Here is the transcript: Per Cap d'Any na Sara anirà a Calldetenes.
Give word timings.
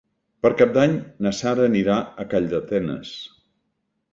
Per 0.45 0.49
Cap 0.61 0.71
d'Any 0.77 0.95
na 1.27 1.33
Sara 1.41 1.67
anirà 1.73 1.99
a 2.25 2.25
Calldetenes. 2.33 3.13